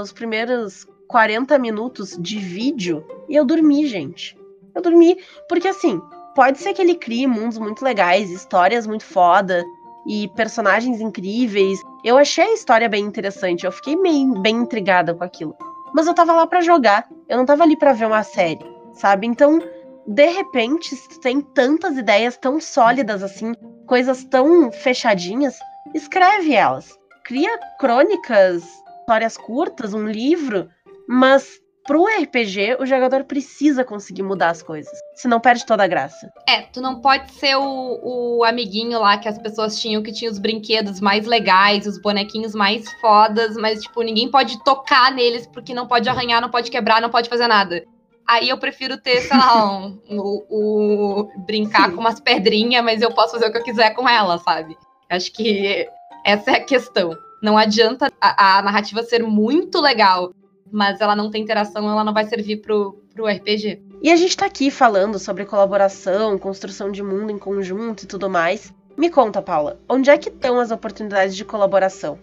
[0.00, 4.38] os primeiros 40 minutos de vídeo e eu dormi, gente.
[4.74, 6.00] Eu dormi porque assim,
[6.34, 9.62] pode ser que ele crie mundos muito legais, histórias muito foda
[10.06, 11.80] e personagens incríveis.
[12.04, 15.56] Eu achei a história bem interessante, eu fiquei bem, bem intrigada com aquilo.
[15.94, 18.62] Mas eu tava lá para jogar, eu não tava ali para ver uma série,
[18.92, 19.26] sabe?
[19.26, 19.58] Então,
[20.06, 23.54] de repente, se tu tem tantas ideias tão sólidas assim,
[23.86, 25.58] coisas tão fechadinhas,
[25.94, 26.94] escreve elas.
[27.24, 28.62] Cria crônicas,
[29.00, 30.68] histórias curtas, um livro,
[31.08, 34.92] mas pro RPG, o jogador precisa conseguir mudar as coisas.
[35.14, 36.32] Senão perde toda a graça.
[36.48, 40.30] É, tu não pode ser o, o amiguinho lá que as pessoas tinham, que tinha
[40.30, 45.74] os brinquedos mais legais, os bonequinhos mais fodas, mas, tipo, ninguém pode tocar neles porque
[45.74, 47.84] não pode arranhar, não pode quebrar, não pode fazer nada.
[48.26, 51.94] Aí eu prefiro ter, sei lá, um, o, o, brincar Sim.
[51.94, 54.76] com umas pedrinhas, mas eu posso fazer o que eu quiser com ela, sabe?
[55.10, 55.86] Acho que
[56.24, 57.16] essa é a questão.
[57.42, 60.32] Não adianta a, a narrativa ser muito legal,
[60.70, 63.80] mas ela não tem interação, ela não vai servir pro, pro RPG.
[64.02, 68.28] E a gente tá aqui falando sobre colaboração, construção de mundo em conjunto e tudo
[68.28, 68.72] mais.
[68.96, 72.18] Me conta, Paula, onde é que estão as oportunidades de colaboração?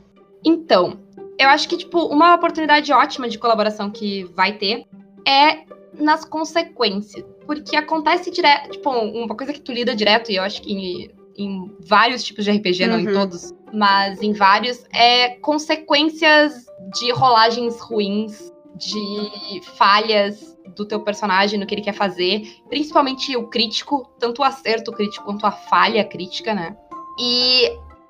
[0.45, 0.99] Então,
[1.37, 4.85] eu acho que, tipo, uma oportunidade ótima de colaboração que vai ter
[5.27, 7.25] é nas consequências.
[7.45, 11.11] Porque acontece direto, tipo, uma coisa que tu lida direto, e eu acho que em,
[11.35, 12.89] em vários tipos de RPG, uhum.
[12.89, 13.13] não em uhum.
[13.13, 21.65] todos, mas em vários, é consequências de rolagens ruins, de falhas do teu personagem no
[21.65, 26.53] que ele quer fazer, principalmente o crítico, tanto o acerto crítico quanto a falha crítica,
[26.53, 26.75] né?
[27.19, 27.69] E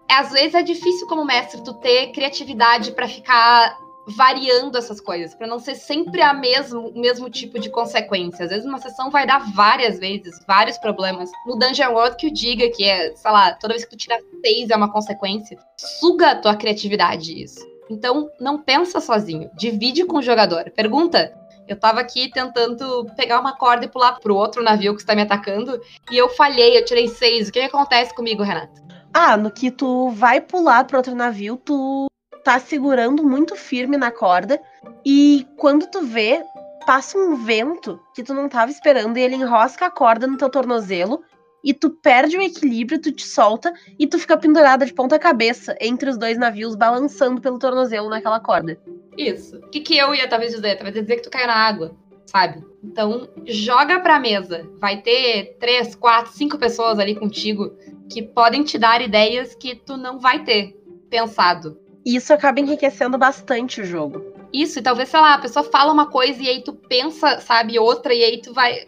[0.09, 5.47] às vezes é difícil como mestre tu ter criatividade para ficar variando essas coisas, para
[5.47, 8.45] não ser sempre a mesmo, o mesmo tipo de consequência.
[8.45, 11.29] Às vezes uma sessão vai dar várias vezes, vários problemas.
[11.45, 14.19] No Dungeon World que o diga que é, sei lá, toda vez que tu tira
[14.43, 17.69] seis é uma consequência, suga a tua criatividade isso.
[17.89, 20.71] Então, não pensa sozinho, divide com o jogador.
[20.71, 21.33] Pergunta,
[21.67, 25.21] eu tava aqui tentando pegar uma corda e pular pro outro navio que está me
[25.21, 27.49] atacando, e eu falhei, eu tirei seis.
[27.49, 28.81] O que, acontece comigo, Renato?
[29.13, 32.10] Ah, no que tu vai pular pro outro navio, tu
[32.43, 34.61] tá segurando muito firme na corda
[35.05, 36.43] e quando tu vê,
[36.85, 40.49] passa um vento que tu não tava esperando e ele enrosca a corda no teu
[40.49, 41.23] tornozelo
[41.63, 45.75] e tu perde o equilíbrio, tu te solta e tu fica pendurada de ponta cabeça
[45.79, 48.79] entre os dois navios balançando pelo tornozelo naquela corda.
[49.17, 49.57] Isso.
[49.57, 50.75] O que, que eu ia talvez dizer?
[50.75, 52.63] Talvez dizer que tu caiu na água, sabe?
[52.83, 54.67] Então, joga pra mesa.
[54.79, 57.71] Vai ter três, quatro, cinco pessoas ali contigo
[58.09, 60.75] que podem te dar ideias que tu não vai ter
[61.09, 61.77] pensado.
[62.05, 64.23] E isso acaba enriquecendo bastante o jogo.
[64.53, 67.79] Isso, e talvez, sei lá, a pessoa fala uma coisa e aí tu pensa, sabe,
[67.79, 68.85] outra, e aí tu vai.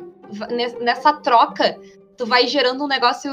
[0.82, 1.80] Nessa troca,
[2.18, 3.32] tu vai gerando um negócio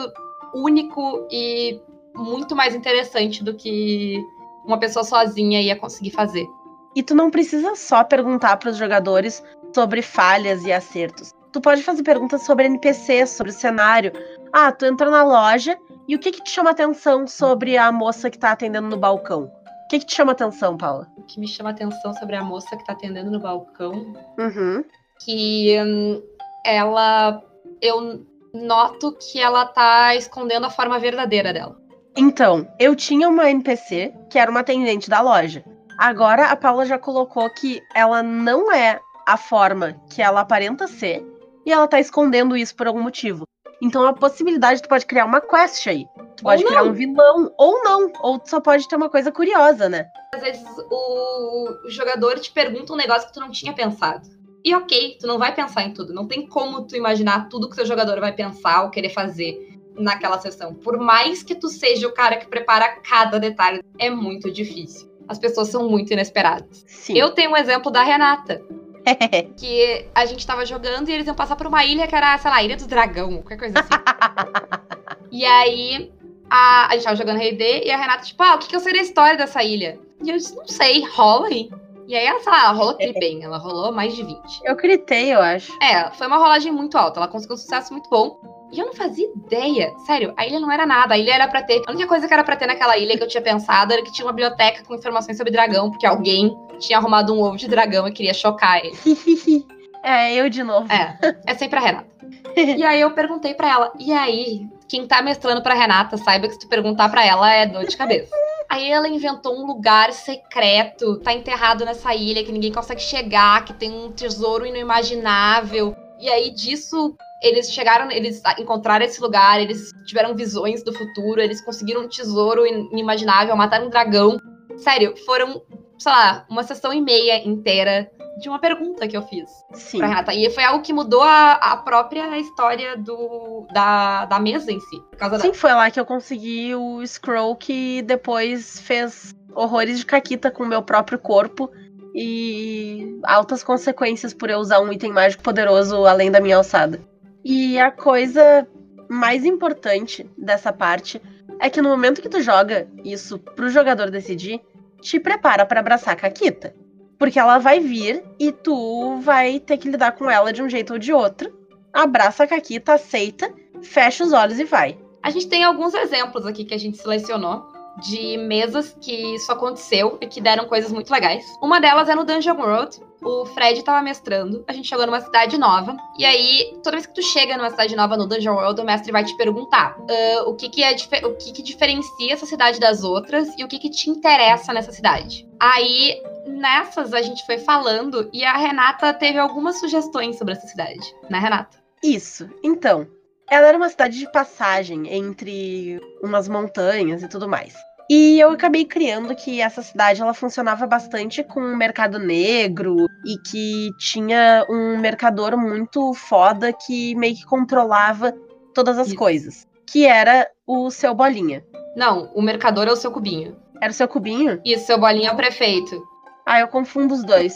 [0.54, 1.80] único e
[2.14, 4.22] muito mais interessante do que
[4.64, 6.46] uma pessoa sozinha ia conseguir fazer.
[6.94, 9.42] E tu não precisa só perguntar para os jogadores
[9.74, 11.32] sobre falhas e acertos.
[11.52, 14.12] Tu pode fazer perguntas sobre NPC, sobre o cenário.
[14.52, 18.30] Ah, tu entrou na loja e o que que te chama atenção sobre a moça
[18.30, 19.50] que tá atendendo no balcão?
[19.90, 21.08] Que, que te chama atenção, Paula?
[21.16, 24.14] O que me chama atenção sobre a moça que tá atendendo no balcão.
[24.38, 24.84] Uhum.
[25.24, 26.22] Que hum,
[26.64, 27.42] ela.
[27.82, 28.24] Eu
[28.54, 31.76] noto que ela tá escondendo a forma verdadeira dela.
[32.16, 35.64] Então, eu tinha uma NPC que era uma atendente da loja.
[35.98, 41.24] Agora a Paula já colocou que ela não é a forma que ela aparenta ser
[41.64, 43.44] e ela tá escondendo isso por algum motivo.
[43.82, 46.06] Então a possibilidade tu pode criar uma quest aí.
[46.36, 48.12] Tu pode criar um vilão, ou não.
[48.20, 50.08] Ou tu só pode ter uma coisa curiosa, né?
[50.34, 54.28] Às vezes o, jogador te pergunta um negócio que tu não tinha pensado.
[54.64, 56.12] E ok, tu não vai pensar em tudo.
[56.12, 59.58] Não tem como tu imaginar tudo que o seu jogador vai pensar ou querer fazer
[59.94, 60.74] naquela sessão.
[60.74, 65.10] Por mais que tu seja o cara que prepara cada detalhe, é muito difícil.
[65.26, 66.84] As pessoas são muito inesperadas.
[66.86, 67.16] Sim.
[67.16, 68.60] Eu tenho um exemplo da Renata.
[69.56, 72.50] que a gente tava jogando e eles iam passar por uma ilha que era, sei
[72.50, 73.88] lá, Ilha do Dragão, qualquer coisa assim.
[75.30, 76.12] e aí
[76.48, 78.80] a, a gente tava jogando D e a Renata, tipo, ah, o que, que eu
[78.80, 79.98] sei da história dessa ilha?
[80.22, 81.70] E eu disse, não sei, rola aí.
[82.06, 84.38] E aí ela, sei lá, ela rolou tri bem, ela rolou mais de 20.
[84.64, 85.72] Eu gritei, eu acho.
[85.80, 88.59] É, foi uma rolagem muito alta, ela conseguiu um sucesso muito bom.
[88.72, 89.92] E eu não fazia ideia.
[90.06, 91.14] Sério, a ilha não era nada.
[91.14, 91.82] A ilha era pra ter.
[91.86, 94.12] A única coisa que era pra ter naquela ilha que eu tinha pensado era que
[94.12, 98.06] tinha uma biblioteca com informações sobre dragão, porque alguém tinha arrumado um ovo de dragão
[98.06, 98.96] e queria chocar ele.
[100.02, 100.90] é, eu de novo.
[100.92, 102.10] É, é sempre a Renata.
[102.56, 106.54] e aí eu perguntei pra ela, e aí, quem tá mestrando pra Renata, saiba que
[106.54, 108.30] se tu perguntar pra ela é dor de cabeça.
[108.68, 113.72] Aí ela inventou um lugar secreto, tá enterrado nessa ilha que ninguém consegue chegar, que
[113.72, 115.96] tem um tesouro inimaginável.
[116.20, 121.60] E aí disso eles chegaram, eles encontraram esse lugar, eles tiveram visões do futuro, eles
[121.60, 124.36] conseguiram um tesouro inimaginável, mataram um dragão.
[124.76, 125.62] Sério, foram,
[125.98, 129.98] sei lá, uma sessão e meia inteira de uma pergunta que eu fiz Sim.
[129.98, 130.34] pra Renata.
[130.34, 135.00] E foi algo que mudou a, a própria história do, da, da mesa em si.
[135.10, 135.54] Por causa Sim, da...
[135.54, 140.66] foi lá que eu consegui o scroll que depois fez horrores de caquita com o
[140.66, 141.70] meu próprio corpo
[142.14, 147.00] e altas consequências por eu usar um item mágico poderoso além da minha alçada.
[147.44, 148.66] E a coisa
[149.08, 151.20] mais importante dessa parte
[151.58, 154.60] é que no momento que tu joga isso pro jogador decidir,
[155.00, 156.74] te prepara para abraçar a Caquita.
[157.18, 160.94] Porque ela vai vir e tu vai ter que lidar com ela de um jeito
[160.94, 161.52] ou de outro.
[161.92, 164.98] Abraça a Caquita, aceita, fecha os olhos e vai.
[165.22, 167.68] A gente tem alguns exemplos aqui que a gente selecionou
[168.00, 171.44] de mesas que isso aconteceu e que deram coisas muito legais.
[171.60, 173.00] Uma delas é no Dungeon World.
[173.22, 177.14] O Fred tava mestrando, a gente chegou numa cidade nova, e aí, toda vez que
[177.14, 180.54] tu chega numa cidade nova no Dungeon World, o mestre vai te perguntar uh, o,
[180.54, 183.90] que, que, é o que, que diferencia essa cidade das outras e o que, que
[183.90, 185.46] te interessa nessa cidade.
[185.60, 191.14] Aí, nessas, a gente foi falando e a Renata teve algumas sugestões sobre essa cidade,
[191.28, 191.78] né, Renata?
[192.02, 192.48] Isso.
[192.64, 193.06] Então,
[193.50, 197.74] ela era uma cidade de passagem entre umas montanhas e tudo mais.
[198.10, 203.38] E eu acabei criando que essa cidade ela funcionava bastante com o mercado negro e
[203.48, 208.32] que tinha um mercador muito foda que meio que controlava
[208.74, 209.16] todas as Isso.
[209.16, 209.68] coisas.
[209.86, 211.64] Que era o seu bolinha.
[211.94, 213.56] Não, o mercador é o seu cubinho.
[213.80, 214.60] Era o seu cubinho?
[214.64, 216.02] E o seu bolinha é o prefeito.
[216.44, 217.54] Ah, eu confundo os dois.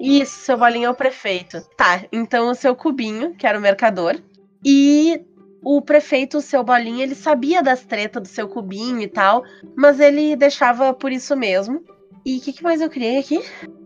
[0.00, 1.60] Isso, seu bolinha é o prefeito.
[1.76, 4.20] Tá, então o seu cubinho, que era o mercador,
[4.64, 5.24] e
[5.64, 9.42] o prefeito, o seu bolinha, ele sabia das tretas do seu cubinho e tal,
[9.74, 11.82] mas ele deixava por isso mesmo.
[12.24, 13.42] E o que, que mais eu criei aqui?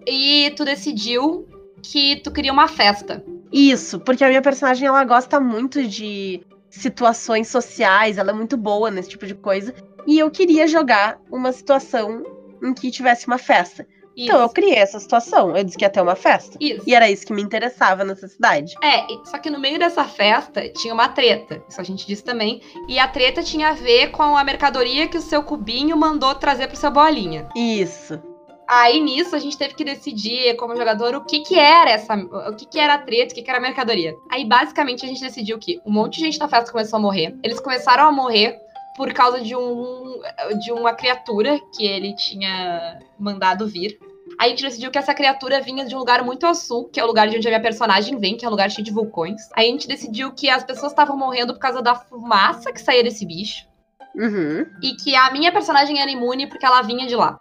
[0.06, 1.46] E tu decidiu
[1.82, 3.24] que tu queria uma festa.
[3.52, 8.90] Isso, porque a minha personagem ela gosta muito de situações sociais, ela é muito boa
[8.90, 9.74] nesse tipo de coisa.
[10.06, 12.24] E eu queria jogar uma situação
[12.62, 13.86] em que tivesse uma festa.
[14.18, 14.26] Isso.
[14.26, 15.56] Então eu criei essa situação.
[15.56, 16.58] Eu disse que ia ter uma festa.
[16.60, 16.82] Isso.
[16.84, 18.74] E era isso que me interessava nessa cidade.
[18.82, 21.62] É, só que no meio dessa festa tinha uma treta.
[21.68, 22.60] Isso a gente disse também.
[22.88, 26.66] E a treta tinha a ver com a mercadoria que o seu cubinho mandou trazer
[26.66, 27.48] pro seu bolinha.
[27.54, 28.20] Isso.
[28.66, 32.14] Aí nisso a gente teve que decidir, como jogador, o que que era essa.
[32.16, 34.16] O que que era a treta, o que que era a mercadoria.
[34.30, 37.36] Aí basicamente a gente decidiu que um monte de gente na festa começou a morrer.
[37.42, 38.58] Eles começaram a morrer
[38.96, 40.20] por causa de um
[40.60, 43.98] de uma criatura que ele tinha mandado vir.
[44.38, 47.00] Aí a gente decidiu que essa criatura vinha de um lugar muito ao sul, que
[47.00, 48.92] é o lugar de onde a minha personagem vem, que é um lugar cheio de
[48.92, 49.42] vulcões.
[49.54, 53.02] Aí a gente decidiu que as pessoas estavam morrendo por causa da fumaça que saía
[53.02, 53.66] desse bicho.
[54.14, 54.64] Uhum.
[54.82, 57.38] E que a minha personagem era imune porque ela vinha de lá.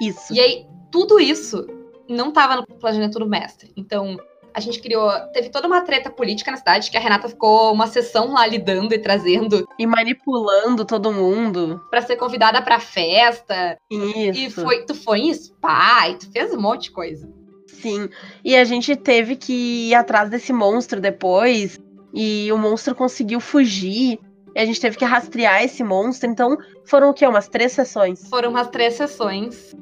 [0.00, 0.32] Isso.
[0.32, 1.66] E aí, tudo isso
[2.08, 3.72] não tava no planejamento do mestre.
[3.76, 4.16] Então,
[4.54, 5.10] a gente criou.
[5.32, 8.94] Teve toda uma treta política na cidade, que a Renata ficou uma sessão lá lidando
[8.94, 11.80] e trazendo E manipulando todo mundo.
[11.90, 13.76] pra ser convidada pra festa.
[13.90, 14.38] Isso.
[14.38, 17.28] E foi, tu foi em spa, e tu fez um monte de coisa.
[17.66, 18.08] Sim.
[18.44, 21.78] E a gente teve que ir atrás desse monstro depois.
[22.12, 24.18] E o monstro conseguiu fugir.
[24.54, 26.28] E a gente teve que rastrear esse monstro.
[26.28, 27.26] Então, foram o quê?
[27.26, 28.28] Umas três sessões.
[28.28, 29.74] Foram umas três sessões.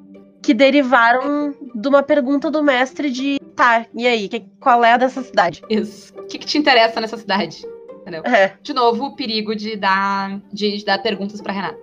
[0.42, 4.96] Que derivaram de uma pergunta do mestre de tá, e aí, que, qual é a
[4.96, 5.62] dessa cidade?
[5.68, 6.14] Isso.
[6.16, 7.66] O que, que te interessa nessa cidade?
[8.24, 8.52] É.
[8.62, 11.78] De novo, o perigo de dar, de, de dar perguntas pra Renata.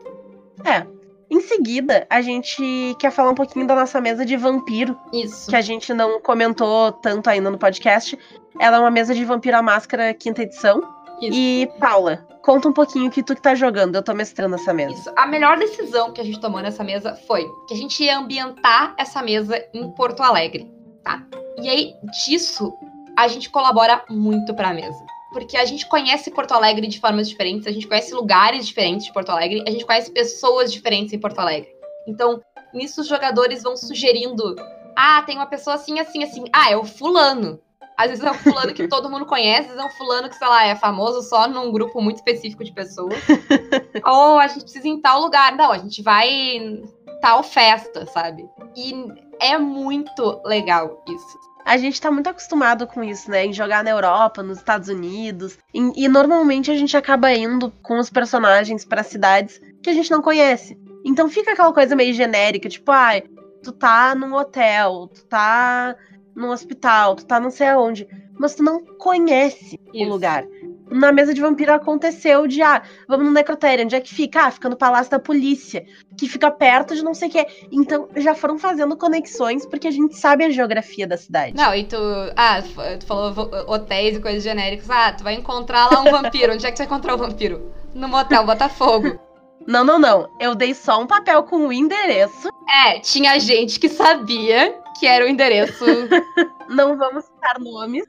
[0.63, 0.87] É.
[1.29, 5.49] Em seguida, a gente quer falar um pouquinho da nossa mesa de vampiro, Isso.
[5.49, 8.17] que a gente não comentou tanto ainda no podcast.
[8.59, 10.81] Ela é uma mesa de vampiro à máscara quinta edição.
[11.21, 11.37] Isso.
[11.37, 13.95] E, Paula, conta um pouquinho o que tu que tá jogando.
[13.95, 14.93] Eu tô mestrando essa mesa.
[14.93, 15.11] Isso.
[15.15, 18.95] A melhor decisão que a gente tomou nessa mesa foi que a gente ia ambientar
[18.97, 20.71] essa mesa em Porto Alegre,
[21.03, 21.23] tá?
[21.61, 21.95] E aí,
[22.25, 22.73] disso,
[23.17, 25.05] a gente colabora muito pra mesa.
[25.31, 29.13] Porque a gente conhece Porto Alegre de formas diferentes, a gente conhece lugares diferentes de
[29.13, 31.69] Porto Alegre, a gente conhece pessoas diferentes em Porto Alegre.
[32.07, 32.41] Então,
[32.73, 34.55] nisso os jogadores vão sugerindo:
[34.95, 36.45] ah, tem uma pessoa assim, assim, assim.
[36.53, 37.59] Ah, é o fulano.
[37.97, 40.35] Às vezes é um fulano que todo mundo conhece, às vezes é um fulano que,
[40.35, 43.15] sei lá, é famoso só num grupo muito específico de pessoas.
[44.05, 45.55] Ou a gente precisa ir em tal lugar.
[45.55, 46.83] Não, a gente vai em
[47.21, 48.49] tal festa, sabe?
[48.75, 48.93] E
[49.39, 51.44] é muito legal isso.
[51.65, 53.43] A gente tá muito acostumado com isso, né?
[53.43, 55.57] Em jogar na Europa, nos Estados Unidos.
[55.73, 60.11] E, e normalmente a gente acaba indo com os personagens para cidades que a gente
[60.11, 60.77] não conhece.
[61.03, 65.95] Então fica aquela coisa meio genérica, tipo, ai, ah, tu tá num hotel, tu tá
[66.35, 68.07] num hospital, tu tá não sei aonde,
[68.37, 70.05] mas tu não conhece Isso.
[70.05, 70.45] o lugar.
[70.89, 74.45] Na mesa de vampiro aconteceu de, ah, vamos no necrotério, onde é que fica?
[74.45, 75.85] Ah, fica no Palácio da Polícia,
[76.17, 77.47] que fica perto de não sei o quê.
[77.71, 81.55] Então, já foram fazendo conexões, porque a gente sabe a geografia da cidade.
[81.55, 81.97] Não, e tu,
[82.35, 82.61] ah,
[82.99, 83.33] tu falou
[83.67, 86.79] hotéis e coisas genéricas, ah, tu vai encontrar lá um vampiro, onde é que tu
[86.79, 87.71] vai encontrar o vampiro?
[87.93, 89.19] No motel Botafogo.
[89.67, 90.29] Não, não, não.
[90.39, 92.49] Eu dei só um papel com o endereço.
[92.85, 95.85] É, tinha gente que sabia que era o endereço.
[96.69, 98.05] não vamos citar nomes.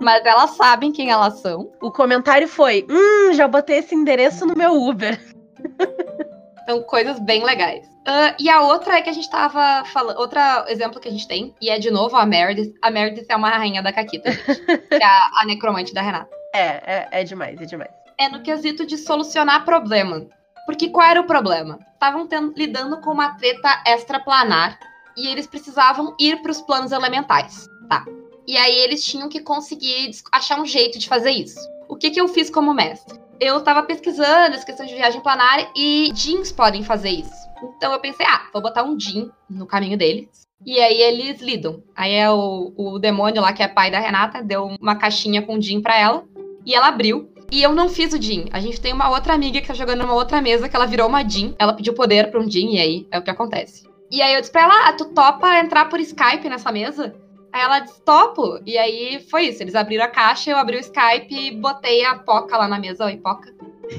[0.00, 1.70] Mas elas sabem quem elas são.
[1.80, 5.18] O comentário foi: Hum, já botei esse endereço no meu Uber.
[6.62, 7.84] Então, coisas bem legais.
[8.06, 10.18] Uh, e a outra é que a gente tava falando.
[10.18, 10.38] Outro
[10.68, 12.72] exemplo que a gente tem, e é de novo a Meredith.
[12.80, 14.46] A Meredith é uma rainha da Caquita, gente,
[14.88, 16.30] que é a, a necromante da Renata.
[16.54, 17.90] É, é, é demais, é demais.
[18.16, 20.26] É no quesito de solucionar problema.
[20.64, 21.80] Porque qual era o problema?
[21.94, 24.78] Estavam lidando com uma treta extraplanar
[25.20, 28.06] e eles precisavam ir para os planos elementais, tá?
[28.46, 31.60] E aí eles tinham que conseguir achar um jeito de fazer isso.
[31.88, 33.20] O que, que eu fiz como mestre?
[33.38, 37.48] Eu estava pesquisando as questões de viagem planar e jeans podem fazer isso.
[37.76, 40.48] Então eu pensei, ah, vou botar um jean no caminho deles.
[40.64, 41.82] E aí eles lidam.
[41.94, 45.60] Aí é o, o demônio lá, que é pai da Renata, deu uma caixinha com
[45.60, 46.24] jean para ela.
[46.64, 47.30] E ela abriu.
[47.52, 48.44] E eu não fiz o Jean.
[48.52, 51.08] A gente tem uma outra amiga que tá jogando numa outra mesa que ela virou
[51.08, 51.54] uma Jean.
[51.58, 53.89] Ela pediu poder pra um Jean e aí é o que acontece.
[54.10, 57.14] E aí eu disse pra ela, ah, tu topa entrar por Skype nessa mesa?
[57.52, 58.60] Aí ela disse, topo.
[58.66, 59.62] E aí foi isso.
[59.62, 63.04] Eles abriram a caixa, eu abri o Skype e botei a Poca lá na mesa.
[63.04, 63.54] Oi, Poca.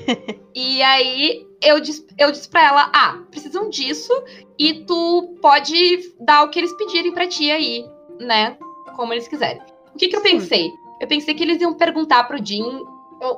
[0.55, 4.11] e aí eu disse, eu disse pra ela, ah, precisam disso
[4.57, 7.85] e tu pode dar o que eles pedirem pra ti aí,
[8.19, 8.57] né?
[8.95, 9.61] Como eles quiserem.
[9.93, 10.71] O que que eu pensei?
[10.99, 12.83] Eu pensei que eles iam perguntar pro Jim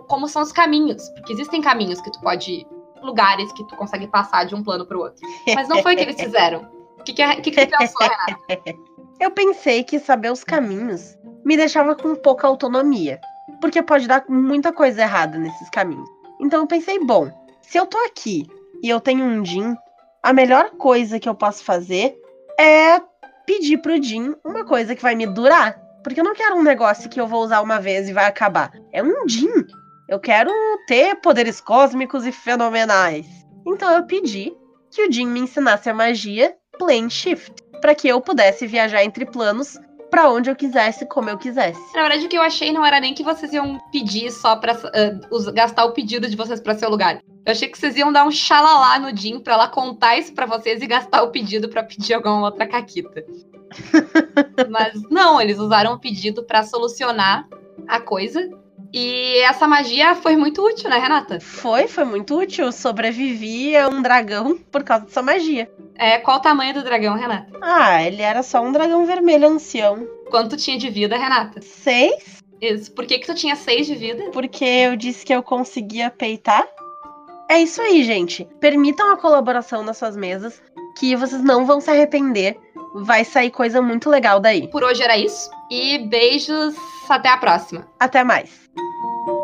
[0.08, 2.66] como são os caminhos, porque existem caminhos que tu pode
[3.04, 5.22] lugares que tu consegue passar de um plano para o outro.
[5.54, 6.68] Mas não foi o que eles fizeram.
[7.00, 8.80] O que, que, que, que tu pensou, Renata?
[9.20, 13.22] Eu pensei que saber os caminhos me deixava com pouca autonomia,
[13.62, 16.10] porque pode dar muita coisa errada nesses caminhos.
[16.40, 17.32] Então eu pensei, bom,
[17.62, 18.46] se eu tô aqui
[18.82, 19.76] e eu tenho um Jin,
[20.22, 22.18] a melhor coisa que eu posso fazer
[22.60, 23.00] é
[23.46, 25.80] pedir pro Jin uma coisa que vai me durar.
[26.04, 28.72] Porque eu não quero um negócio que eu vou usar uma vez e vai acabar.
[28.92, 29.66] É um Jin.
[30.14, 30.52] Eu quero
[30.86, 33.26] ter poderes cósmicos e fenomenais.
[33.66, 34.54] Então eu pedi
[34.92, 37.52] que o Jin me ensinasse a magia Plane Shift,
[37.82, 39.76] para que eu pudesse viajar entre planos
[40.12, 41.82] para onde eu quisesse, como eu quisesse.
[41.96, 44.76] Na verdade, o que eu achei não era nem que vocês iam pedir só para
[44.76, 47.20] uh, gastar o pedido de vocês para seu lugar.
[47.44, 50.46] Eu achei que vocês iam dar um xalalá no Jim para ela contar isso para
[50.46, 53.26] vocês e gastar o pedido para pedir alguma outra caquita.
[54.70, 57.48] Mas não, eles usaram o pedido para solucionar
[57.88, 58.48] a coisa.
[58.94, 61.40] E essa magia foi muito útil, né, Renata?
[61.40, 62.72] Foi, foi muito útil.
[62.72, 65.72] Sobrevivi a um dragão por causa dessa magia.
[65.96, 67.52] É, qual o tamanho do dragão, Renata?
[67.60, 70.08] Ah, ele era só um dragão vermelho ancião.
[70.30, 71.60] Quanto tinha de vida, Renata?
[71.62, 72.44] Seis.
[72.62, 72.92] Isso.
[72.92, 74.30] Por que, que tu tinha seis de vida?
[74.32, 76.66] Porque eu disse que eu conseguia peitar.
[77.50, 78.48] É isso aí, gente.
[78.60, 80.62] Permitam a colaboração nas suas mesas,
[80.98, 82.58] que vocês não vão se arrepender
[82.94, 84.68] vai sair coisa muito legal daí.
[84.68, 85.50] Por hoje era isso.
[85.70, 86.76] E beijos,
[87.10, 87.88] até a próxima.
[88.00, 88.63] Até mais.
[88.76, 89.43] Thank you.